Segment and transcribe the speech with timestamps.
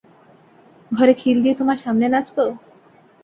[0.91, 2.37] ঘরে খিল দিয়ে তোমার সামনে নাচব?